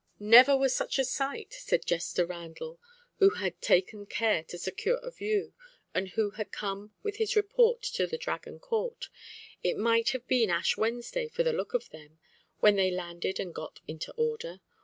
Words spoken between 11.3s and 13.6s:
the look of them, when they landed and